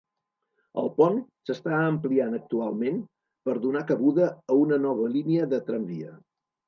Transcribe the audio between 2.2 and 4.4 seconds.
actualment per donar cabuda